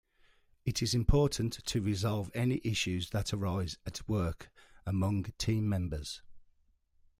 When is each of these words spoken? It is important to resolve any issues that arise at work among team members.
It 0.65 0.81
is 0.81 0.95
important 0.95 1.63
to 1.63 1.79
resolve 1.79 2.31
any 2.33 2.59
issues 2.63 3.11
that 3.11 3.35
arise 3.35 3.77
at 3.85 4.09
work 4.09 4.49
among 4.83 5.25
team 5.37 5.69
members. 5.69 6.23